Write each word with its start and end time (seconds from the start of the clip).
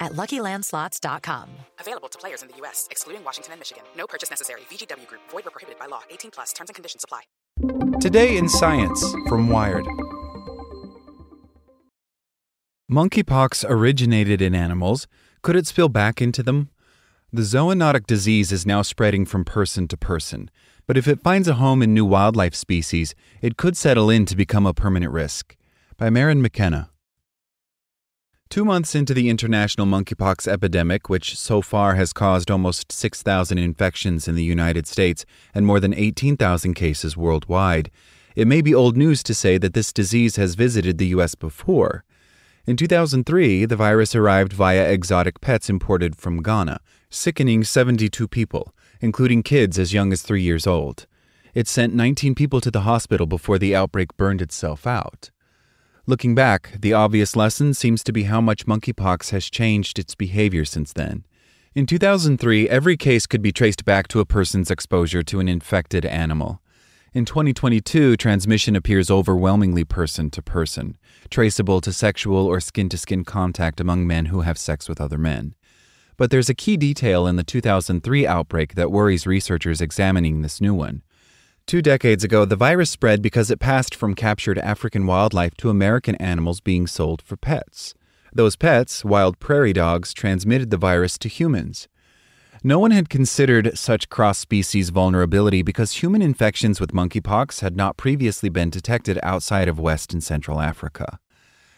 at 0.00 0.12
LuckyLandSlots.com. 0.12 1.48
Available 1.80 2.08
to 2.08 2.18
players 2.18 2.42
in 2.42 2.48
the 2.48 2.56
U.S., 2.58 2.88
excluding 2.90 3.24
Washington 3.24 3.52
and 3.52 3.60
Michigan. 3.60 3.84
No 3.96 4.06
purchase 4.06 4.30
necessary. 4.30 4.62
VGW 4.70 5.06
Group. 5.06 5.22
Void 5.30 5.44
where 5.44 5.50
prohibited 5.50 5.78
by 5.78 5.86
law. 5.86 6.02
18 6.10 6.30
plus. 6.30 6.52
Terms 6.52 6.70
and 6.70 6.74
conditions 6.74 7.04
apply. 7.04 7.22
Today 8.00 8.36
in 8.36 8.48
Science 8.48 9.14
from 9.28 9.48
Wired. 9.48 9.86
Monkeypox 12.90 13.64
originated 13.68 14.40
in 14.40 14.54
animals. 14.54 15.08
Could 15.42 15.56
it 15.56 15.66
spill 15.66 15.88
back 15.88 16.22
into 16.22 16.42
them? 16.42 16.70
The 17.32 17.42
zoonotic 17.42 18.06
disease 18.06 18.52
is 18.52 18.64
now 18.64 18.82
spreading 18.82 19.26
from 19.26 19.44
person 19.44 19.88
to 19.88 19.96
person, 19.96 20.50
but 20.86 20.96
if 20.96 21.08
it 21.08 21.22
finds 21.22 21.48
a 21.48 21.54
home 21.54 21.82
in 21.82 21.92
new 21.92 22.04
wildlife 22.04 22.54
species, 22.54 23.14
it 23.42 23.56
could 23.56 23.76
settle 23.76 24.08
in 24.08 24.24
to 24.26 24.36
become 24.36 24.66
a 24.66 24.72
permanent 24.72 25.12
risk. 25.12 25.56
By 25.96 26.10
Maryn 26.10 26.40
McKenna. 26.40 26.90
Two 28.48 28.64
months 28.64 28.94
into 28.94 29.12
the 29.12 29.28
international 29.28 29.86
monkeypox 29.86 30.46
epidemic, 30.46 31.08
which 31.08 31.36
so 31.36 31.60
far 31.60 31.96
has 31.96 32.12
caused 32.12 32.50
almost 32.50 32.92
6,000 32.92 33.58
infections 33.58 34.28
in 34.28 34.36
the 34.36 34.44
United 34.44 34.86
States 34.86 35.26
and 35.52 35.66
more 35.66 35.80
than 35.80 35.92
18,000 35.92 36.74
cases 36.74 37.16
worldwide, 37.16 37.90
it 38.36 38.46
may 38.46 38.60
be 38.60 38.74
old 38.74 38.96
news 38.96 39.22
to 39.24 39.34
say 39.34 39.58
that 39.58 39.74
this 39.74 39.92
disease 39.92 40.36
has 40.36 40.54
visited 40.54 40.98
the 40.98 41.08
U.S. 41.08 41.34
before. 41.34 42.04
In 42.66 42.76
2003, 42.76 43.64
the 43.64 43.76
virus 43.76 44.14
arrived 44.14 44.52
via 44.52 44.90
exotic 44.90 45.40
pets 45.40 45.68
imported 45.68 46.16
from 46.16 46.42
Ghana, 46.42 46.80
sickening 47.10 47.64
72 47.64 48.28
people, 48.28 48.74
including 49.00 49.42
kids 49.42 49.78
as 49.78 49.92
young 49.92 50.12
as 50.12 50.22
three 50.22 50.42
years 50.42 50.66
old. 50.66 51.06
It 51.54 51.66
sent 51.66 51.94
19 51.94 52.34
people 52.34 52.60
to 52.60 52.70
the 52.70 52.82
hospital 52.82 53.26
before 53.26 53.58
the 53.58 53.74
outbreak 53.74 54.16
burned 54.16 54.42
itself 54.42 54.86
out. 54.86 55.30
Looking 56.08 56.36
back, 56.36 56.70
the 56.78 56.92
obvious 56.92 57.34
lesson 57.34 57.74
seems 57.74 58.04
to 58.04 58.12
be 58.12 58.24
how 58.24 58.40
much 58.40 58.64
monkeypox 58.64 59.30
has 59.30 59.50
changed 59.50 59.98
its 59.98 60.14
behavior 60.14 60.64
since 60.64 60.92
then. 60.92 61.24
In 61.74 61.84
2003, 61.84 62.68
every 62.68 62.96
case 62.96 63.26
could 63.26 63.42
be 63.42 63.50
traced 63.50 63.84
back 63.84 64.06
to 64.08 64.20
a 64.20 64.24
person's 64.24 64.70
exposure 64.70 65.24
to 65.24 65.40
an 65.40 65.48
infected 65.48 66.06
animal. 66.06 66.62
In 67.12 67.24
2022, 67.24 68.16
transmission 68.18 68.76
appears 68.76 69.10
overwhelmingly 69.10 69.82
person 69.82 70.30
to 70.30 70.42
person, 70.42 70.96
traceable 71.28 71.80
to 71.80 71.92
sexual 71.92 72.46
or 72.46 72.60
skin 72.60 72.88
to 72.90 72.98
skin 72.98 73.24
contact 73.24 73.80
among 73.80 74.06
men 74.06 74.26
who 74.26 74.42
have 74.42 74.58
sex 74.58 74.88
with 74.88 75.00
other 75.00 75.18
men. 75.18 75.56
But 76.16 76.30
there's 76.30 76.48
a 76.48 76.54
key 76.54 76.76
detail 76.76 77.26
in 77.26 77.34
the 77.34 77.42
2003 77.42 78.24
outbreak 78.24 78.76
that 78.76 78.92
worries 78.92 79.26
researchers 79.26 79.80
examining 79.80 80.42
this 80.42 80.60
new 80.60 80.72
one. 80.72 81.02
Two 81.66 81.82
decades 81.82 82.22
ago, 82.22 82.44
the 82.44 82.54
virus 82.54 82.90
spread 82.90 83.20
because 83.20 83.50
it 83.50 83.58
passed 83.58 83.92
from 83.92 84.14
captured 84.14 84.56
African 84.58 85.04
wildlife 85.04 85.56
to 85.56 85.68
American 85.68 86.14
animals 86.16 86.60
being 86.60 86.86
sold 86.86 87.20
for 87.22 87.36
pets. 87.36 87.92
Those 88.32 88.54
pets, 88.54 89.04
wild 89.04 89.40
prairie 89.40 89.72
dogs, 89.72 90.14
transmitted 90.14 90.70
the 90.70 90.76
virus 90.76 91.18
to 91.18 91.28
humans. 91.28 91.88
No 92.62 92.78
one 92.78 92.92
had 92.92 93.08
considered 93.08 93.76
such 93.76 94.08
cross 94.08 94.38
species 94.38 94.90
vulnerability 94.90 95.62
because 95.62 95.94
human 95.94 96.22
infections 96.22 96.78
with 96.78 96.92
monkeypox 96.92 97.62
had 97.62 97.76
not 97.76 97.96
previously 97.96 98.48
been 98.48 98.70
detected 98.70 99.18
outside 99.24 99.66
of 99.66 99.80
West 99.80 100.12
and 100.12 100.22
Central 100.22 100.60
Africa. 100.60 101.18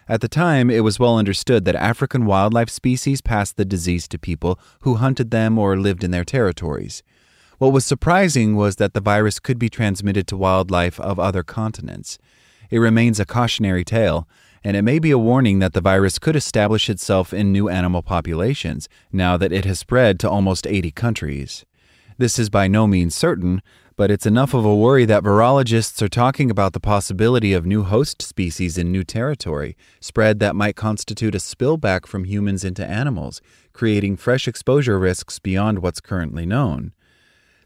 At 0.07 0.21
the 0.21 0.29
time, 0.29 0.69
it 0.69 0.81
was 0.81 0.99
well 0.99 1.17
understood 1.17 1.65
that 1.65 1.77
African 1.77 2.27
wildlife 2.27 2.69
species 2.69 3.23
passed 3.23 3.57
the 3.57 3.65
disease 3.65 4.07
to 4.09 4.19
people 4.19 4.61
who 4.83 4.97
hunted 4.97 5.31
them 5.31 5.59
or 5.59 5.79
lived 5.79 6.05
in 6.05 6.11
their 6.11 6.25
territories. 6.25 7.03
What 7.59 7.73
was 7.73 7.85
surprising 7.85 8.55
was 8.55 8.77
that 8.77 8.95
the 8.95 9.01
virus 9.01 9.41
could 9.41 9.59
be 9.59 9.69
transmitted 9.69 10.29
to 10.29 10.37
wildlife 10.37 11.01
of 11.01 11.19
other 11.19 11.43
continents. 11.43 12.17
It 12.71 12.79
remains 12.79 13.19
a 13.19 13.27
cautionary 13.27 13.85
tale, 13.85 14.29
and 14.63 14.77
it 14.77 14.83
may 14.83 15.01
be 15.01 15.11
a 15.11 15.19
warning 15.19 15.59
that 15.59 15.73
the 15.73 15.81
virus 15.81 16.21
could 16.21 16.37
establish 16.37 16.89
itself 16.89 17.33
in 17.33 17.51
new 17.51 17.69
animal 17.69 18.03
populations 18.03 18.89
now 19.11 19.37
that 19.37 19.51
it 19.51 19.65
has 19.65 19.81
spread 19.81 20.21
to 20.21 20.31
almost 20.31 20.69
80 20.69 20.93
countries. 20.93 21.67
This 22.17 22.39
is 22.39 22.49
by 22.49 22.69
no 22.69 22.87
means 22.87 23.17
certain, 23.17 23.61
but 23.97 24.09
it's 24.09 24.27
enough 24.27 24.55
of 24.55 24.65
a 24.65 24.77
worry 24.77 25.05
that 25.07 25.25
virologists 25.25 26.01
are 26.01 26.09
talking 26.09 26.53
about 26.53 26.75
the 26.75 26.79
possibility 26.79 27.53
of 27.53 27.67
new 27.67 27.83
host 27.83 28.23
species 28.23 28.79
in 28.79 28.93
new 28.93 29.03
territory, 29.03 29.77
spread 29.99 30.39
that 30.39 30.55
might 30.55 30.77
constitute 30.77 31.35
a 31.35 31.39
spillback 31.39 32.07
from 32.07 32.23
humans 32.23 32.63
into 32.63 32.87
animals, 32.87 33.43
creating 33.73 34.17
fresh 34.17 34.47
exposure 34.47 34.97
risks 34.97 35.41
beyond 35.41 35.81
what's 35.81 36.01
currently 36.01 36.47
known. 36.47 36.93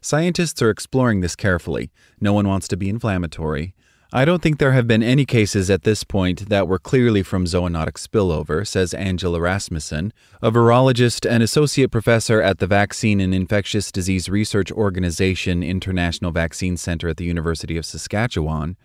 Scientists 0.05 0.61
are 0.61 0.69
exploring 0.69 1.21
this 1.21 1.33
carefully. 1.33 1.89
No 2.19 2.33
one 2.33 2.45
wants 2.45 2.67
to 2.67 2.75
be 2.75 2.89
inflammatory. 2.89 3.73
I 4.11 4.25
don't 4.25 4.41
think 4.41 4.59
there 4.59 4.73
have 4.73 4.85
been 4.85 5.01
any 5.01 5.25
cases 5.25 5.69
at 5.69 5.83
this 5.83 6.03
point 6.03 6.49
that 6.49 6.67
were 6.67 6.77
clearly 6.77 7.23
from 7.23 7.45
zoonotic 7.45 7.93
spillover, 7.93 8.67
says 8.67 8.93
Angela 8.93 9.39
Rasmussen, 9.39 10.11
a 10.41 10.51
virologist 10.51 11.27
and 11.27 11.41
associate 11.41 11.89
professor 11.89 12.41
at 12.41 12.59
the 12.59 12.67
Vaccine 12.67 13.21
and 13.21 13.33
Infectious 13.33 13.93
Disease 13.93 14.27
Research 14.27 14.73
Organization 14.73 15.63
International 15.63 16.33
Vaccine 16.33 16.75
Center 16.75 17.07
at 17.07 17.15
the 17.15 17.23
University 17.25 17.77
of 17.77 17.85
Saskatchewan. 17.85 18.75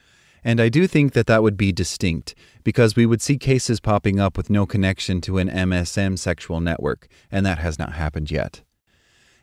And 0.44 0.60
I 0.60 0.68
do 0.68 0.86
think 0.86 1.14
that 1.14 1.26
that 1.26 1.42
would 1.42 1.56
be 1.56 1.72
distinct, 1.72 2.36
because 2.62 2.94
we 2.94 3.06
would 3.06 3.20
see 3.20 3.38
cases 3.38 3.80
popping 3.80 4.20
up 4.20 4.36
with 4.36 4.50
no 4.50 4.66
connection 4.66 5.20
to 5.22 5.38
an 5.38 5.50
MSM 5.50 6.16
sexual 6.16 6.60
network, 6.60 7.08
and 7.28 7.44
that 7.44 7.58
has 7.58 7.76
not 7.76 7.94
happened 7.94 8.30
yet. 8.30 8.62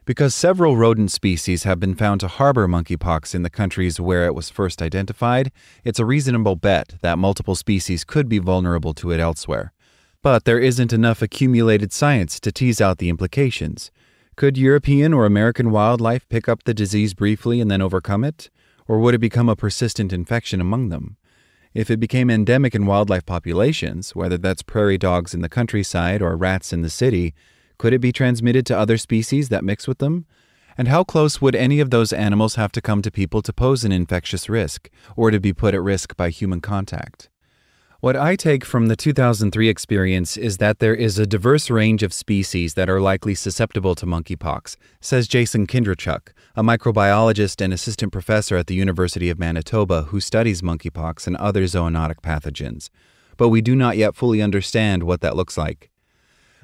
Because 0.05 0.35
several 0.35 0.77
rodent 0.77 1.09
species 1.09 1.63
have 1.63 1.79
been 1.79 1.95
found 1.95 2.21
to 2.21 2.27
harbor 2.27 2.67
monkeypox 2.67 3.33
in 3.33 3.41
the 3.41 3.49
countries 3.49 3.99
where 3.99 4.27
it 4.27 4.35
was 4.35 4.51
first 4.51 4.79
identified, 4.79 5.51
it's 5.83 5.97
a 5.97 6.05
reasonable 6.05 6.55
bet 6.55 6.93
that 7.01 7.17
multiple 7.17 7.55
species 7.55 8.03
could 8.03 8.29
be 8.29 8.37
vulnerable 8.37 8.93
to 8.93 9.09
it 9.09 9.19
elsewhere. 9.19 9.73
But 10.21 10.45
there 10.45 10.59
isn't 10.59 10.93
enough 10.93 11.23
accumulated 11.23 11.91
science 11.91 12.39
to 12.41 12.51
tease 12.51 12.79
out 12.79 12.99
the 12.99 13.09
implications. 13.09 13.89
Could 14.35 14.59
European 14.59 15.11
or 15.11 15.25
American 15.25 15.71
wildlife 15.71 16.29
pick 16.29 16.47
up 16.47 16.65
the 16.65 16.73
disease 16.75 17.15
briefly 17.15 17.59
and 17.59 17.71
then 17.71 17.81
overcome 17.81 18.23
it? 18.23 18.51
Or 18.87 18.99
would 18.99 19.15
it 19.15 19.19
become 19.19 19.49
a 19.49 19.55
persistent 19.55 20.13
infection 20.13 20.61
among 20.61 20.89
them? 20.89 21.17
If 21.73 21.89
it 21.89 21.99
became 21.99 22.29
endemic 22.29 22.75
in 22.75 22.85
wildlife 22.85 23.25
populations, 23.25 24.15
whether 24.15 24.37
that's 24.37 24.61
prairie 24.61 24.99
dogs 24.99 25.33
in 25.33 25.41
the 25.41 25.49
countryside 25.49 26.21
or 26.21 26.37
rats 26.37 26.71
in 26.71 26.83
the 26.83 26.91
city, 26.91 27.33
could 27.77 27.93
it 27.93 27.99
be 27.99 28.11
transmitted 28.11 28.65
to 28.67 28.77
other 28.77 28.97
species 28.97 29.49
that 29.49 29.63
mix 29.63 29.87
with 29.87 29.99
them? 29.99 30.25
And 30.77 30.87
how 30.87 31.03
close 31.03 31.41
would 31.41 31.55
any 31.55 31.79
of 31.79 31.89
those 31.89 32.11
animals 32.11 32.55
have 32.55 32.71
to 32.73 32.81
come 32.81 33.01
to 33.01 33.11
people 33.11 33.41
to 33.41 33.53
pose 33.53 33.85
an 33.85 33.91
infectious 33.91 34.49
risk, 34.49 34.89
or 35.15 35.31
to 35.31 35.39
be 35.39 35.53
put 35.53 35.73
at 35.73 35.81
risk 35.81 36.17
by 36.17 36.29
human 36.29 36.59
contact? 36.59 37.29
What 38.01 38.17
I 38.17 38.35
take 38.35 38.63
from 38.63 38.85
the 38.85 38.95
2003 38.95 39.67
experience 39.67 40.37
is 40.37 40.57
that 40.57 40.77
there 40.77 40.93
is 40.93 41.17
a 41.17 41.25
diverse 41.25 41.71
range 41.71 42.03
of 42.03 42.13
species 42.13 42.75
that 42.75 42.89
are 42.89 43.01
likely 43.01 43.33
susceptible 43.33 43.95
to 43.95 44.05
monkeypox, 44.05 44.75
says 45.01 45.27
Jason 45.27 45.65
Kindrachuk, 45.65 46.33
a 46.55 46.61
microbiologist 46.61 47.61
and 47.61 47.73
assistant 47.73 48.11
professor 48.11 48.57
at 48.57 48.67
the 48.67 48.75
University 48.75 49.29
of 49.29 49.39
Manitoba 49.39 50.03
who 50.03 50.19
studies 50.19 50.61
monkeypox 50.61 51.25
and 51.25 51.35
other 51.37 51.63
zoonotic 51.63 52.21
pathogens. 52.21 52.89
But 53.37 53.49
we 53.49 53.61
do 53.61 53.75
not 53.75 53.97
yet 53.97 54.15
fully 54.15 54.41
understand 54.41 55.01
what 55.01 55.21
that 55.21 55.35
looks 55.35 55.57
like. 55.57 55.89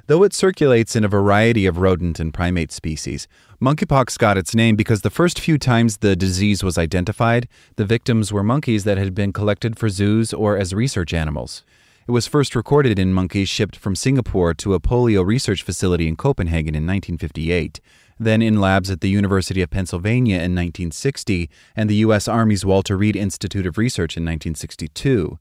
Though 0.07 0.24
it 0.24 0.33
circulates 0.33 0.95
in 0.95 1.03
a 1.03 1.07
variety 1.07 1.65
of 1.65 1.77
rodent 1.77 2.19
and 2.19 2.33
primate 2.33 2.71
species, 2.71 3.27
monkeypox 3.62 4.18
got 4.18 4.38
its 4.38 4.56
name 4.56 4.75
because 4.75 5.01
the 5.01 5.09
first 5.09 5.39
few 5.39 5.57
times 5.57 5.98
the 5.98 6.15
disease 6.15 6.63
was 6.63 6.77
identified, 6.77 7.48
the 7.75 7.86
victims 7.86 8.33
were 8.33 8.44
monkeys 8.44 8.83
that 8.83 8.98
had 8.98 9.13
been 9.13 9.31
collected 9.31 9.77
for 9.77 9.89
zoos 9.89 10.33
or 10.33 10.57
as 10.57 10.74
research 10.74 11.13
animals. 11.13 11.63
It 12.07 12.12
was 12.12 12.25
first 12.25 12.56
recorded 12.56 12.98
in 12.98 13.13
monkeys 13.13 13.48
shipped 13.48 13.75
from 13.75 13.95
Singapore 13.95 14.56
to 14.56 14.74
a 14.74 14.80
polio 14.80 15.24
research 15.24 15.62
facility 15.62 16.07
in 16.07 16.15
Copenhagen 16.15 16.74
in 16.74 16.88
1958, 16.88 17.80
then 18.19 18.42
in 18.42 18.59
labs 18.59 18.89
at 18.89 19.01
the 19.01 19.09
University 19.09 19.62
of 19.62 19.69
Pennsylvania 19.69 20.36
in 20.36 20.56
1960 20.56 21.50
and 21.75 21.89
the 21.89 21.95
U.S. 21.98 22.27
Army's 22.27 22.65
Walter 22.65 22.98
Reed 22.98 23.15
Institute 23.15 23.68
of 23.68 23.77
Research 23.77 24.18
in 24.18 24.24
1962. 24.24 25.38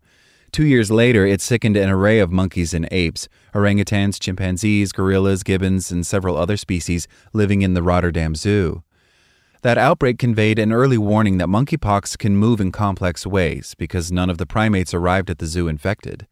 Two 0.53 0.67
years 0.67 0.91
later, 0.91 1.25
it 1.25 1.41
sickened 1.41 1.77
an 1.77 1.89
array 1.89 2.19
of 2.19 2.33
monkeys 2.33 2.75
and 2.75 2.89
apes, 2.91 3.29
orangutans, 3.55 4.19
chimpanzees, 4.19 4.91
gorillas, 4.91 5.43
gibbons, 5.45 5.93
and 5.93 6.05
several 6.05 6.37
other 6.37 6.57
species 6.57 7.07
living 7.33 7.63
in 7.63 7.75
the 7.75 7.83
Rotterdam 7.83 8.35
Zoo. 8.35 8.83
That 9.63 9.79
outbreak 9.79 10.19
conveyed 10.19 10.59
an 10.59 10.73
early 10.73 10.99
warning 10.99 11.39
that 11.39 11.49
monkeypox 11.49 12.19
can 12.19 12.37
move 12.37 12.61
in 12.61 12.73
complex 12.73 13.27
ways 13.27 13.75
because 13.79 14.11
none 14.11 14.31
of 14.31 14.39
the 14.39 14.47
primates 14.47 14.95
arrived 14.95 15.31
at 15.31 15.39
the 15.39 15.47
zoo 15.47 15.69
infected. 15.69 16.27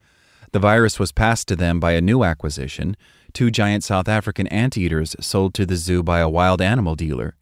The 0.52 0.58
virus 0.58 0.98
was 0.98 1.12
passed 1.12 1.46
to 1.48 1.56
them 1.56 1.78
by 1.78 1.92
a 1.92 2.00
new 2.00 2.24
acquisition 2.24 2.96
two 3.32 3.50
giant 3.50 3.84
South 3.84 4.08
African 4.08 4.46
anteaters 4.48 5.14
sold 5.20 5.54
to 5.54 5.66
the 5.66 5.76
zoo 5.76 6.02
by 6.02 6.20
a 6.20 6.28
wild 6.28 6.60
animal 6.62 6.94
dealer. 6.94 7.36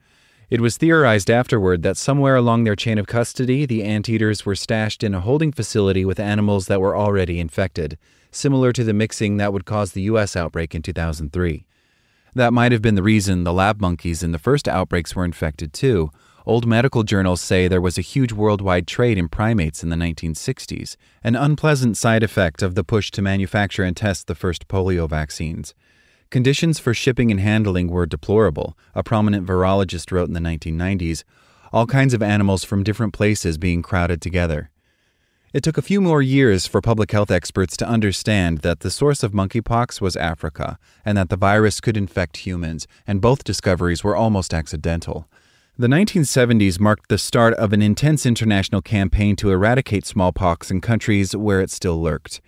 It 0.48 0.60
was 0.60 0.76
theorized 0.76 1.28
afterward 1.28 1.82
that 1.82 1.96
somewhere 1.96 2.36
along 2.36 2.62
their 2.62 2.76
chain 2.76 2.98
of 2.98 3.08
custody, 3.08 3.66
the 3.66 3.82
anteaters 3.82 4.46
were 4.46 4.54
stashed 4.54 5.02
in 5.02 5.12
a 5.12 5.20
holding 5.20 5.50
facility 5.50 6.04
with 6.04 6.20
animals 6.20 6.66
that 6.66 6.80
were 6.80 6.96
already 6.96 7.40
infected, 7.40 7.98
similar 8.30 8.72
to 8.72 8.84
the 8.84 8.92
mixing 8.92 9.38
that 9.38 9.52
would 9.52 9.64
cause 9.64 9.90
the 9.90 10.02
U.S. 10.02 10.36
outbreak 10.36 10.72
in 10.72 10.82
2003. 10.82 11.66
That 12.36 12.52
might 12.52 12.70
have 12.70 12.82
been 12.82 12.94
the 12.94 13.02
reason 13.02 13.42
the 13.42 13.52
lab 13.52 13.80
monkeys 13.80 14.22
in 14.22 14.30
the 14.30 14.38
first 14.38 14.68
outbreaks 14.68 15.16
were 15.16 15.24
infected 15.24 15.72
too. 15.72 16.10
Old 16.44 16.64
medical 16.64 17.02
journals 17.02 17.40
say 17.40 17.66
there 17.66 17.80
was 17.80 17.98
a 17.98 18.02
huge 18.02 18.30
worldwide 18.30 18.86
trade 18.86 19.18
in 19.18 19.28
primates 19.28 19.82
in 19.82 19.88
the 19.88 19.96
1960s, 19.96 20.96
an 21.24 21.34
unpleasant 21.34 21.96
side 21.96 22.22
effect 22.22 22.62
of 22.62 22.76
the 22.76 22.84
push 22.84 23.10
to 23.12 23.22
manufacture 23.22 23.82
and 23.82 23.96
test 23.96 24.28
the 24.28 24.36
first 24.36 24.68
polio 24.68 25.08
vaccines. 25.08 25.74
Conditions 26.30 26.80
for 26.80 26.92
shipping 26.92 27.30
and 27.30 27.38
handling 27.38 27.88
were 27.88 28.04
deplorable, 28.04 28.76
a 28.94 29.04
prominent 29.04 29.46
virologist 29.46 30.10
wrote 30.10 30.28
in 30.28 30.34
the 30.34 30.40
1990s, 30.40 31.22
all 31.72 31.86
kinds 31.86 32.14
of 32.14 32.22
animals 32.22 32.64
from 32.64 32.82
different 32.82 33.12
places 33.12 33.58
being 33.58 33.80
crowded 33.80 34.20
together. 34.20 34.70
It 35.52 35.62
took 35.62 35.78
a 35.78 35.82
few 35.82 36.00
more 36.00 36.20
years 36.20 36.66
for 36.66 36.80
public 36.80 37.12
health 37.12 37.30
experts 37.30 37.76
to 37.78 37.88
understand 37.88 38.58
that 38.58 38.80
the 38.80 38.90
source 38.90 39.22
of 39.22 39.32
monkeypox 39.32 40.00
was 40.00 40.16
Africa 40.16 40.78
and 41.04 41.16
that 41.16 41.30
the 41.30 41.36
virus 41.36 41.80
could 41.80 41.96
infect 41.96 42.38
humans, 42.38 42.88
and 43.06 43.20
both 43.20 43.44
discoveries 43.44 44.02
were 44.02 44.16
almost 44.16 44.52
accidental. 44.52 45.28
The 45.78 45.86
1970s 45.86 46.80
marked 46.80 47.08
the 47.08 47.18
start 47.18 47.54
of 47.54 47.72
an 47.72 47.82
intense 47.82 48.26
international 48.26 48.82
campaign 48.82 49.36
to 49.36 49.50
eradicate 49.50 50.06
smallpox 50.06 50.70
in 50.70 50.80
countries 50.80 51.36
where 51.36 51.60
it 51.60 51.70
still 51.70 52.02
lurked. 52.02 52.40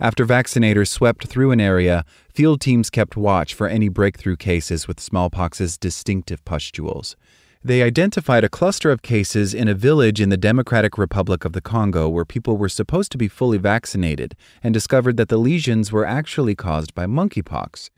After 0.00 0.26
vaccinators 0.26 0.88
swept 0.88 1.26
through 1.26 1.52
an 1.52 1.60
area, 1.60 2.04
field 2.32 2.60
teams 2.60 2.90
kept 2.90 3.16
watch 3.16 3.54
for 3.54 3.68
any 3.68 3.88
breakthrough 3.88 4.36
cases 4.36 4.88
with 4.88 4.98
smallpox's 4.98 5.78
distinctive 5.78 6.44
pustules. 6.44 7.16
They 7.62 7.82
identified 7.82 8.44
a 8.44 8.48
cluster 8.48 8.90
of 8.90 9.02
cases 9.02 9.54
in 9.54 9.68
a 9.68 9.74
village 9.74 10.20
in 10.20 10.28
the 10.28 10.36
Democratic 10.36 10.98
Republic 10.98 11.44
of 11.44 11.52
the 11.52 11.62
Congo 11.62 12.08
where 12.08 12.24
people 12.24 12.56
were 12.56 12.68
supposed 12.68 13.10
to 13.12 13.18
be 13.18 13.28
fully 13.28 13.56
vaccinated 13.56 14.36
and 14.62 14.74
discovered 14.74 15.16
that 15.16 15.28
the 15.28 15.38
lesions 15.38 15.90
were 15.90 16.04
actually 16.04 16.54
caused 16.54 16.94
by 16.94 17.06
monkeypox. 17.06 17.88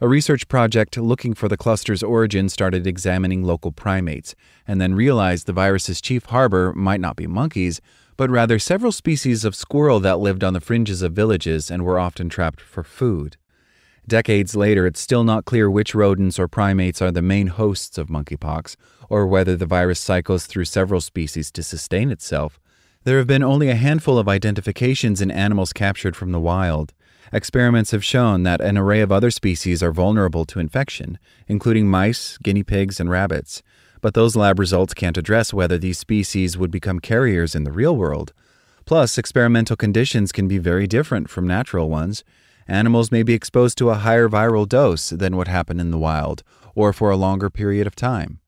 A 0.00 0.08
research 0.08 0.48
project 0.48 0.96
looking 0.96 1.34
for 1.34 1.48
the 1.48 1.56
cluster's 1.56 2.02
origin 2.02 2.48
started 2.48 2.86
examining 2.86 3.42
local 3.42 3.72
primates 3.72 4.34
and 4.66 4.80
then 4.80 4.94
realized 4.94 5.46
the 5.46 5.52
virus's 5.52 6.00
chief 6.00 6.26
harbor 6.26 6.72
might 6.72 7.00
not 7.00 7.16
be 7.16 7.26
monkeys, 7.26 7.80
but 8.16 8.30
rather 8.30 8.58
several 8.58 8.92
species 8.92 9.44
of 9.44 9.54
squirrel 9.54 10.00
that 10.00 10.20
lived 10.20 10.44
on 10.44 10.52
the 10.52 10.60
fringes 10.60 11.02
of 11.02 11.12
villages 11.12 11.70
and 11.70 11.84
were 11.84 11.98
often 11.98 12.28
trapped 12.28 12.60
for 12.60 12.84
food. 12.84 13.36
Decades 14.06 14.54
later, 14.54 14.86
it's 14.86 15.00
still 15.00 15.24
not 15.24 15.46
clear 15.46 15.70
which 15.70 15.94
rodents 15.94 16.38
or 16.38 16.46
primates 16.46 17.00
are 17.00 17.10
the 17.10 17.22
main 17.22 17.46
hosts 17.46 17.96
of 17.96 18.08
monkeypox, 18.08 18.76
or 19.08 19.26
whether 19.26 19.56
the 19.56 19.66
virus 19.66 19.98
cycles 19.98 20.46
through 20.46 20.66
several 20.66 21.00
species 21.00 21.50
to 21.50 21.62
sustain 21.62 22.10
itself. 22.10 22.60
There 23.04 23.18
have 23.18 23.26
been 23.26 23.42
only 23.42 23.68
a 23.70 23.74
handful 23.74 24.18
of 24.18 24.28
identifications 24.28 25.20
in 25.20 25.30
animals 25.30 25.72
captured 25.72 26.16
from 26.16 26.32
the 26.32 26.40
wild. 26.40 26.92
Experiments 27.32 27.90
have 27.92 28.04
shown 28.04 28.42
that 28.42 28.60
an 28.60 28.76
array 28.76 29.00
of 29.00 29.10
other 29.10 29.30
species 29.30 29.82
are 29.82 29.92
vulnerable 29.92 30.44
to 30.46 30.60
infection, 30.60 31.18
including 31.48 31.88
mice, 31.88 32.38
guinea 32.42 32.62
pigs, 32.62 33.00
and 33.00 33.10
rabbits 33.10 33.62
but 34.04 34.12
those 34.12 34.36
lab 34.36 34.58
results 34.58 34.92
can't 34.92 35.16
address 35.16 35.54
whether 35.54 35.78
these 35.78 35.98
species 35.98 36.58
would 36.58 36.70
become 36.70 36.98
carriers 36.98 37.54
in 37.54 37.64
the 37.64 37.72
real 37.72 37.96
world. 37.96 38.34
Plus, 38.84 39.16
experimental 39.16 39.76
conditions 39.76 40.30
can 40.30 40.46
be 40.46 40.58
very 40.58 40.86
different 40.86 41.30
from 41.30 41.46
natural 41.46 41.88
ones. 41.88 42.22
Animals 42.68 43.10
may 43.10 43.22
be 43.22 43.32
exposed 43.32 43.78
to 43.78 43.88
a 43.88 43.94
higher 43.94 44.28
viral 44.28 44.68
dose 44.68 45.08
than 45.08 45.38
what 45.38 45.48
happened 45.48 45.80
in 45.80 45.90
the 45.90 45.96
wild, 45.96 46.42
or 46.74 46.92
for 46.92 47.10
a 47.10 47.16
longer 47.16 47.48
period 47.48 47.86
of 47.86 47.96
time. 47.96 48.40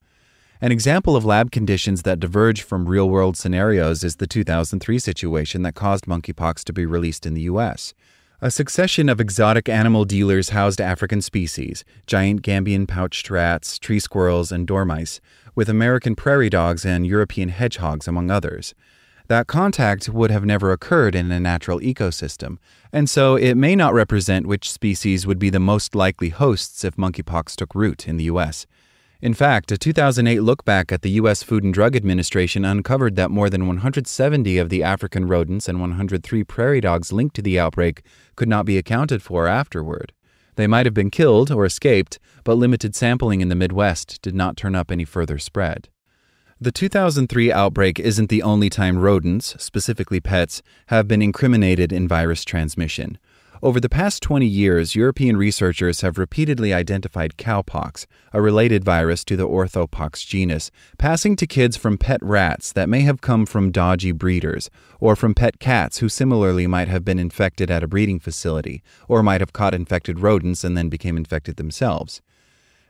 An 0.60 0.72
example 0.72 1.16
of 1.16 1.24
lab 1.24 1.50
conditions 1.50 2.02
that 2.02 2.20
diverge 2.20 2.60
from 2.60 2.86
real 2.86 3.08
world 3.08 3.38
scenarios 3.38 4.04
is 4.04 4.16
the 4.16 4.26
2003 4.26 4.98
situation 4.98 5.62
that 5.62 5.74
caused 5.74 6.04
monkeypox 6.04 6.64
to 6.64 6.74
be 6.74 6.84
released 6.84 7.24
in 7.24 7.32
the 7.32 7.48
U.S. 7.52 7.94
A 8.42 8.50
succession 8.50 9.08
of 9.08 9.18
exotic 9.18 9.66
animal 9.66 10.04
dealers 10.04 10.50
housed 10.50 10.78
African 10.78 11.22
species 11.22 11.82
giant 12.06 12.42
Gambian 12.42 12.86
pouched 12.86 13.30
rats, 13.30 13.78
tree 13.78 13.98
squirrels, 13.98 14.52
and 14.52 14.66
dormice 14.66 15.22
with 15.56 15.68
American 15.68 16.14
prairie 16.14 16.48
dogs 16.48 16.86
and 16.86 17.04
European 17.04 17.48
hedgehogs, 17.48 18.06
among 18.06 18.30
others. 18.30 18.74
That 19.26 19.48
contact 19.48 20.08
would 20.08 20.30
have 20.30 20.44
never 20.44 20.70
occurred 20.70 21.16
in 21.16 21.32
a 21.32 21.40
natural 21.40 21.80
ecosystem, 21.80 22.58
and 22.92 23.10
so 23.10 23.34
it 23.34 23.56
may 23.56 23.74
not 23.74 23.92
represent 23.92 24.46
which 24.46 24.70
species 24.70 25.26
would 25.26 25.40
be 25.40 25.50
the 25.50 25.58
most 25.58 25.96
likely 25.96 26.28
hosts 26.28 26.84
if 26.84 26.94
monkeypox 26.94 27.56
took 27.56 27.74
root 27.74 28.06
in 28.06 28.18
the 28.18 28.24
U.S. 28.24 28.66
In 29.20 29.34
fact, 29.34 29.72
a 29.72 29.78
2008 29.78 30.40
look 30.40 30.64
back 30.64 30.92
at 30.92 31.02
the 31.02 31.10
U.S. 31.12 31.42
Food 31.42 31.64
and 31.64 31.74
Drug 31.74 31.96
Administration 31.96 32.64
uncovered 32.64 33.16
that 33.16 33.30
more 33.32 33.50
than 33.50 33.66
170 33.66 34.58
of 34.58 34.68
the 34.68 34.84
African 34.84 35.26
rodents 35.26 35.68
and 35.68 35.80
103 35.80 36.44
prairie 36.44 36.82
dogs 36.82 37.12
linked 37.12 37.34
to 37.34 37.42
the 37.42 37.58
outbreak 37.58 38.02
could 38.36 38.48
not 38.48 38.66
be 38.66 38.78
accounted 38.78 39.22
for 39.22 39.48
afterward. 39.48 40.12
They 40.56 40.66
might 40.66 40.86
have 40.86 40.94
been 40.94 41.10
killed 41.10 41.50
or 41.50 41.64
escaped, 41.64 42.18
but 42.42 42.54
limited 42.54 42.94
sampling 42.94 43.40
in 43.40 43.48
the 43.48 43.54
Midwest 43.54 44.20
did 44.22 44.34
not 44.34 44.56
turn 44.56 44.74
up 44.74 44.90
any 44.90 45.04
further 45.04 45.38
spread. 45.38 45.88
The 46.58 46.72
2003 46.72 47.52
outbreak 47.52 48.00
isn't 48.00 48.30
the 48.30 48.42
only 48.42 48.70
time 48.70 48.98
rodents, 48.98 49.54
specifically 49.62 50.20
pets, 50.20 50.62
have 50.86 51.06
been 51.06 51.20
incriminated 51.20 51.92
in 51.92 52.08
virus 52.08 52.44
transmission. 52.44 53.18
Over 53.62 53.80
the 53.80 53.88
past 53.88 54.22
20 54.22 54.44
years, 54.44 54.94
European 54.94 55.38
researchers 55.38 56.02
have 56.02 56.18
repeatedly 56.18 56.74
identified 56.74 57.38
cowpox, 57.38 58.04
a 58.34 58.42
related 58.42 58.84
virus 58.84 59.24
to 59.24 59.36
the 59.36 59.48
orthopox 59.48 60.26
genus, 60.26 60.70
passing 60.98 61.36
to 61.36 61.46
kids 61.46 61.74
from 61.74 61.96
pet 61.96 62.20
rats 62.22 62.70
that 62.74 62.90
may 62.90 63.00
have 63.00 63.22
come 63.22 63.46
from 63.46 63.70
dodgy 63.70 64.12
breeders, 64.12 64.68
or 65.00 65.16
from 65.16 65.34
pet 65.34 65.58
cats 65.58 65.98
who 65.98 66.08
similarly 66.10 66.66
might 66.66 66.88
have 66.88 67.02
been 67.02 67.18
infected 67.18 67.70
at 67.70 67.82
a 67.82 67.88
breeding 67.88 68.20
facility, 68.20 68.82
or 69.08 69.22
might 69.22 69.40
have 69.40 69.54
caught 69.54 69.72
infected 69.72 70.20
rodents 70.20 70.62
and 70.62 70.76
then 70.76 70.90
became 70.90 71.16
infected 71.16 71.56
themselves. 71.56 72.20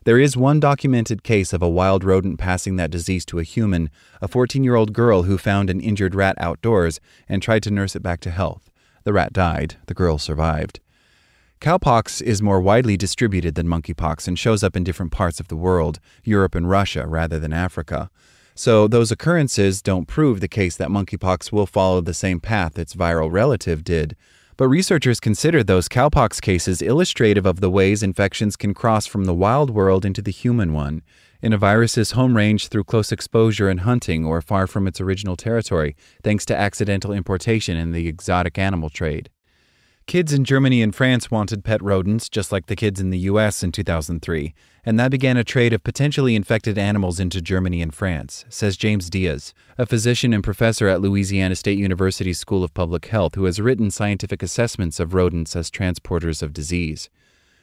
There 0.03 0.19
is 0.19 0.37
one 0.37 0.59
documented 0.59 1.23
case 1.23 1.53
of 1.53 1.63
a 1.63 1.69
wild 1.69 2.03
rodent 2.03 2.41
passing 2.41 2.75
that 2.77 2.91
disease 2.91 3.25
to 3.27 3.39
a 3.39 3.45
human, 3.45 3.89
a 4.21 4.27
14 4.27 4.65
year 4.65 4.75
old 4.75 4.93
girl 4.93 5.23
who 5.25 5.39
found 5.39 5.71
an 5.71 5.81
injured 5.81 6.17
rat 6.17 6.35
outdoors 6.41 6.99
and 7.29 7.41
tried 7.41 7.63
to 7.63 7.71
nurse 7.71 7.95
it 7.95 8.03
back 8.03 8.19
to 8.21 8.31
health. 8.33 8.69
The 9.07 9.13
rat 9.13 9.33
died, 9.33 9.77
the 9.87 9.95
girl 9.95 10.19
survived. 10.19 10.81
Cowpox 11.61 12.21
is 12.21 12.43
more 12.43 12.61
widely 12.61 12.97
distributed 12.97 13.55
than 13.55 13.69
monkeypox 13.69 14.27
and 14.27 14.37
shows 14.37 14.65
up 14.65 14.75
in 14.75 14.83
different 14.83 15.13
parts 15.13 15.39
of 15.39 15.47
the 15.47 15.55
world, 15.55 16.01
Europe 16.25 16.57
and 16.57 16.69
Russia 16.69 17.07
rather 17.07 17.39
than 17.39 17.53
Africa. 17.53 18.11
So, 18.57 18.89
those 18.89 19.13
occurrences 19.13 19.81
don't 19.81 20.09
prove 20.09 20.41
the 20.41 20.49
case 20.49 20.77
that 20.77 20.89
monkeypox 20.89 21.53
will 21.53 21.67
follow 21.67 22.01
the 22.01 22.15
same 22.15 22.41
path 22.41 22.81
its 22.81 22.97
viral 22.97 23.31
relative 23.31 23.85
did. 23.85 24.17
But 24.59 24.69
researchers 24.69 25.21
consider 25.21 25.63
those 25.63 25.87
cowpox 25.87 26.41
cases 26.41 26.81
illustrative 26.81 27.45
of 27.45 27.61
the 27.61 27.69
ways 27.69 28.03
infections 28.03 28.57
can 28.57 28.73
cross 28.73 29.05
from 29.07 29.27
the 29.27 29.35
wild 29.35 29.69
world 29.69 30.07
into 30.07 30.23
the 30.23 30.31
human 30.31 30.73
one, 30.73 31.03
in 31.43 31.53
a 31.53 31.59
virus's 31.59 32.13
home 32.13 32.35
range 32.35 32.69
through 32.69 32.85
close 32.85 33.13
exposure 33.13 33.69
and 33.69 33.81
hunting 33.81 34.25
or 34.25 34.41
far 34.41 34.67
from 34.67 34.87
its 34.87 34.99
original 34.99 35.37
territory, 35.37 35.95
thanks 36.23 36.47
to 36.47 36.57
accidental 36.57 37.13
importation 37.13 37.77
in 37.77 37.93
the 37.93 38.09
exotic 38.09 38.57
animal 38.57 38.89
trade. 38.89 39.29
Kids 40.07 40.33
in 40.33 40.45
Germany 40.45 40.83
and 40.83 40.95
France 40.95 41.33
wanted 41.33 41.65
pet 41.65 41.83
rodents, 41.83 42.29
just 42.29 42.53
like 42.53 42.67
the 42.67 42.77
kids 42.77 43.01
in 43.01 43.11
the 43.11 43.19
US 43.31 43.65
in 43.65 43.73
2003, 43.73 44.55
and 44.85 45.01
that 45.01 45.11
began 45.11 45.37
a 45.37 45.43
trade 45.43 45.73
of 45.73 45.83
potentially 45.83 46.37
infected 46.37 46.79
animals 46.79 47.19
into 47.19 47.41
Germany 47.41 47.83
and 47.83 47.93
France, 47.93 48.45
says 48.49 48.77
James 48.77 49.11
Diaz, 49.11 49.53
a 49.77 49.85
physician 49.85 50.33
and 50.33 50.45
professor 50.45 50.87
at 50.87 51.01
Louisiana 51.01 51.57
State 51.57 51.77
University 51.77 52.33
School 52.33 52.63
of 52.63 52.73
Public 52.73 53.07
Health 53.07 53.35
who 53.35 53.47
has 53.47 53.61
written 53.61 53.91
scientific 53.91 54.45
assessments 54.45 55.01
of 55.01 55.13
rodents 55.13 55.57
as 55.57 55.73
transporters 55.73 56.41
of 56.41 56.53
disease. 56.53 57.11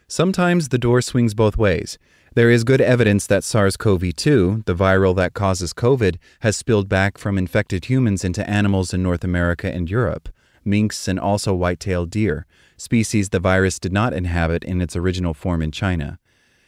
Sometimes 0.10 0.68
the 0.68 0.78
door 0.78 1.02
swings 1.02 1.34
both 1.34 1.58
ways. 1.58 1.98
There 2.36 2.52
is 2.52 2.66
good 2.66 2.82
evidence 2.82 3.26
that 3.28 3.46
SARS 3.46 3.78
CoV 3.78 4.14
2, 4.18 4.64
the 4.66 4.76
viral 4.76 5.16
that 5.16 5.34
causes 5.34 5.72
COVID, 5.72 6.18
has 6.42 6.58
spilled 6.58 6.90
back 6.90 7.18
from 7.18 7.38
infected 7.38 7.86
humans 7.86 8.26
into 8.26 8.48
animals 8.50 8.94
in 8.94 9.02
North 9.02 9.24
America 9.24 9.74
and 9.74 9.90
Europe, 9.90 10.28
minks 10.66 11.08
and 11.08 11.20
also 11.20 11.54
white 11.54 11.80
tailed 11.80 12.10
deer, 12.10 12.46
species 12.78 13.30
the 13.30 13.40
virus 13.40 13.80
did 13.80 13.94
not 13.94 14.14
inhabit 14.14 14.64
in 14.64 14.82
its 14.82 14.96
original 14.96 15.34
form 15.34 15.62
in 15.62 15.72
China. 15.72 16.20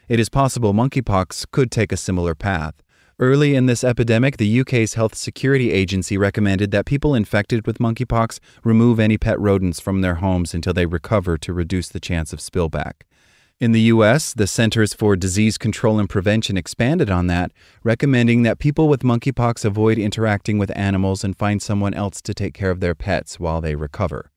It 0.08 0.20
is 0.20 0.30
possible 0.30 0.74
monkeypox 0.74 1.46
could 1.52 1.72
take 1.72 1.92
a 1.92 1.98
similar 1.98 2.36
path. 2.36 2.76
Early 3.18 3.56
in 3.56 3.66
this 3.66 3.84
epidemic, 3.84 4.38
the 4.38 4.60
UK's 4.60 4.96
Health 4.96 5.16
Security 5.16 5.72
Agency 5.72 6.18
recommended 6.18 6.72
that 6.72 6.86
people 6.86 7.16
infected 7.16 7.66
with 7.66 7.80
monkeypox 7.80 8.40
remove 8.64 9.00
any 9.00 9.18
pet 9.18 9.40
rodents 9.40 9.80
from 9.80 10.02
their 10.02 10.16
homes 10.16 10.54
until 10.54 10.74
they 10.74 10.86
recover 10.86 11.38
to 11.38 11.54
reduce 11.54 11.88
the 11.88 12.02
chance 12.02 12.34
of 12.34 12.40
spillback. 12.40 13.04
In 13.58 13.72
the 13.72 13.82
U.S., 13.82 14.34
the 14.34 14.48
Centers 14.48 14.94
for 14.94 15.16
Disease 15.16 15.58
Control 15.58 15.98
and 15.98 16.10
Prevention 16.10 16.58
expanded 16.58 17.10
on 17.10 17.28
that, 17.28 17.54
recommending 17.86 18.42
that 18.42 18.60
people 18.60 18.90
with 18.90 19.02
monkeypox 19.02 19.64
avoid 19.64 19.98
interacting 19.98 20.58
with 20.58 20.76
animals 20.76 21.24
and 21.24 21.38
find 21.38 21.62
someone 21.62 21.94
else 21.94 22.22
to 22.24 22.34
take 22.34 22.54
care 22.54 22.70
of 22.70 22.82
their 22.82 22.94
pets 22.94 23.40
while 23.40 23.62
they 23.62 23.76
recover. 23.76 24.30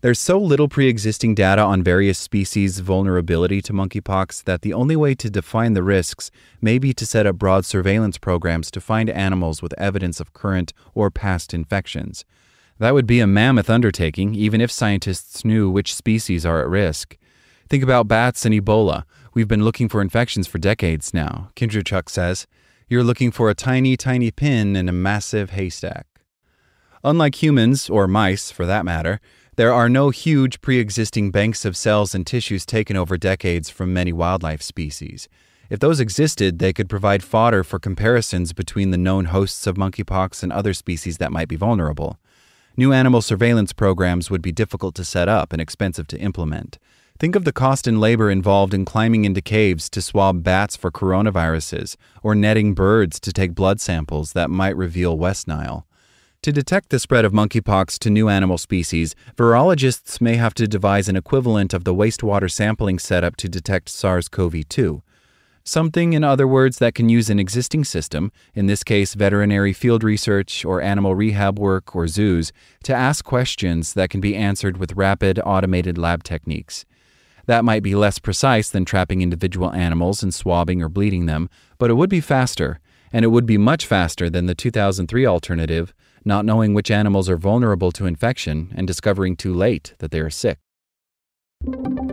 There's 0.00 0.18
so 0.18 0.40
little 0.40 0.68
pre 0.68 0.88
existing 0.88 1.34
data 1.34 1.60
on 1.60 1.82
various 1.82 2.18
species' 2.18 2.78
vulnerability 2.78 3.60
to 3.60 3.74
monkeypox 3.74 4.44
that 4.44 4.62
the 4.62 4.72
only 4.72 4.96
way 4.96 5.14
to 5.16 5.28
define 5.28 5.74
the 5.74 5.82
risks 5.82 6.30
may 6.62 6.78
be 6.78 6.94
to 6.94 7.04
set 7.04 7.26
up 7.26 7.36
broad 7.36 7.66
surveillance 7.66 8.16
programs 8.16 8.70
to 8.70 8.80
find 8.80 9.10
animals 9.10 9.60
with 9.60 9.74
evidence 9.78 10.18
of 10.18 10.32
current 10.32 10.72
or 10.94 11.10
past 11.10 11.52
infections. 11.52 12.24
That 12.78 12.94
would 12.94 13.06
be 13.06 13.20
a 13.20 13.26
mammoth 13.26 13.68
undertaking, 13.68 14.34
even 14.34 14.62
if 14.62 14.70
scientists 14.70 15.44
knew 15.44 15.68
which 15.68 15.94
species 15.94 16.46
are 16.46 16.62
at 16.62 16.68
risk. 16.70 17.18
Think 17.70 17.84
about 17.84 18.08
bats 18.08 18.44
and 18.44 18.52
Ebola. 18.52 19.04
We've 19.32 19.46
been 19.46 19.62
looking 19.62 19.88
for 19.88 20.02
infections 20.02 20.48
for 20.48 20.58
decades 20.58 21.14
now, 21.14 21.50
Kindrachuk 21.54 22.08
says. 22.08 22.48
You're 22.88 23.04
looking 23.04 23.30
for 23.30 23.48
a 23.48 23.54
tiny, 23.54 23.96
tiny 23.96 24.32
pin 24.32 24.74
in 24.74 24.88
a 24.88 24.92
massive 24.92 25.50
haystack. 25.50 26.08
Unlike 27.04 27.40
humans, 27.40 27.88
or 27.88 28.08
mice 28.08 28.50
for 28.50 28.66
that 28.66 28.84
matter, 28.84 29.20
there 29.54 29.72
are 29.72 29.88
no 29.88 30.10
huge 30.10 30.60
pre 30.60 30.80
existing 30.80 31.30
banks 31.30 31.64
of 31.64 31.76
cells 31.76 32.12
and 32.12 32.26
tissues 32.26 32.66
taken 32.66 32.96
over 32.96 33.16
decades 33.16 33.70
from 33.70 33.94
many 33.94 34.12
wildlife 34.12 34.62
species. 34.62 35.28
If 35.70 35.78
those 35.78 36.00
existed, 36.00 36.58
they 36.58 36.72
could 36.72 36.88
provide 36.88 37.22
fodder 37.22 37.62
for 37.62 37.78
comparisons 37.78 38.52
between 38.52 38.90
the 38.90 38.98
known 38.98 39.26
hosts 39.26 39.68
of 39.68 39.76
monkeypox 39.76 40.42
and 40.42 40.52
other 40.52 40.74
species 40.74 41.18
that 41.18 41.30
might 41.30 41.46
be 41.46 41.54
vulnerable. 41.54 42.18
New 42.76 42.92
animal 42.92 43.22
surveillance 43.22 43.72
programs 43.72 44.28
would 44.28 44.42
be 44.42 44.50
difficult 44.50 44.96
to 44.96 45.04
set 45.04 45.28
up 45.28 45.52
and 45.52 45.62
expensive 45.62 46.08
to 46.08 46.18
implement. 46.18 46.76
Think 47.20 47.36
of 47.36 47.44
the 47.44 47.52
cost 47.52 47.86
and 47.86 48.00
labor 48.00 48.30
involved 48.30 48.72
in 48.72 48.86
climbing 48.86 49.26
into 49.26 49.42
caves 49.42 49.90
to 49.90 50.00
swab 50.00 50.42
bats 50.42 50.74
for 50.74 50.90
coronaviruses, 50.90 51.96
or 52.22 52.34
netting 52.34 52.72
birds 52.72 53.20
to 53.20 53.30
take 53.30 53.54
blood 53.54 53.78
samples 53.78 54.32
that 54.32 54.48
might 54.48 54.74
reveal 54.74 55.18
West 55.18 55.46
Nile. 55.46 55.86
To 56.40 56.50
detect 56.50 56.88
the 56.88 56.98
spread 56.98 57.26
of 57.26 57.32
monkeypox 57.32 57.98
to 57.98 58.08
new 58.08 58.30
animal 58.30 58.56
species, 58.56 59.14
virologists 59.36 60.22
may 60.22 60.36
have 60.36 60.54
to 60.54 60.66
devise 60.66 61.10
an 61.10 61.16
equivalent 61.16 61.74
of 61.74 61.84
the 61.84 61.94
wastewater 61.94 62.50
sampling 62.50 62.98
setup 62.98 63.36
to 63.36 63.50
detect 63.50 63.90
SARS 63.90 64.26
CoV 64.26 64.66
2. 64.66 65.02
Something, 65.62 66.14
in 66.14 66.24
other 66.24 66.48
words, 66.48 66.78
that 66.78 66.94
can 66.94 67.10
use 67.10 67.28
an 67.28 67.38
existing 67.38 67.84
system, 67.84 68.32
in 68.54 68.64
this 68.64 68.82
case 68.82 69.12
veterinary 69.12 69.74
field 69.74 70.02
research 70.02 70.64
or 70.64 70.80
animal 70.80 71.14
rehab 71.14 71.58
work 71.58 71.94
or 71.94 72.08
zoos, 72.08 72.50
to 72.84 72.94
ask 72.94 73.26
questions 73.26 73.92
that 73.92 74.08
can 74.08 74.22
be 74.22 74.34
answered 74.34 74.78
with 74.78 74.94
rapid 74.94 75.38
automated 75.44 75.98
lab 75.98 76.24
techniques. 76.24 76.86
That 77.50 77.64
might 77.64 77.82
be 77.82 77.96
less 77.96 78.20
precise 78.20 78.70
than 78.70 78.84
trapping 78.84 79.22
individual 79.22 79.72
animals 79.72 80.22
and 80.22 80.32
swabbing 80.32 80.82
or 80.82 80.88
bleeding 80.88 81.26
them, 81.26 81.50
but 81.78 81.90
it 81.90 81.94
would 81.94 82.08
be 82.08 82.20
faster, 82.20 82.78
and 83.12 83.24
it 83.24 83.32
would 83.32 83.44
be 83.44 83.58
much 83.58 83.86
faster 83.86 84.30
than 84.30 84.46
the 84.46 84.54
2003 84.54 85.26
alternative, 85.26 85.92
not 86.24 86.44
knowing 86.44 86.74
which 86.74 86.92
animals 86.92 87.28
are 87.28 87.36
vulnerable 87.36 87.90
to 87.90 88.06
infection 88.06 88.72
and 88.76 88.86
discovering 88.86 89.34
too 89.34 89.52
late 89.52 89.94
that 89.98 90.12
they 90.12 90.20
are 90.20 90.30
sick. 90.30 90.58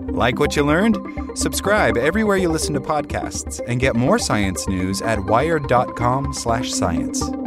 Like 0.09 0.39
what 0.39 0.55
you 0.55 0.63
learned? 0.63 0.97
Subscribe 1.35 1.97
everywhere 1.97 2.37
you 2.37 2.49
listen 2.49 2.73
to 2.73 2.81
podcasts 2.81 3.61
and 3.67 3.79
get 3.79 3.95
more 3.95 4.17
science 4.17 4.67
news 4.67 5.03
at 5.03 5.23
wired.com/science. 5.23 7.46